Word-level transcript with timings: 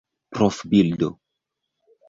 profbildo 0.35 1.11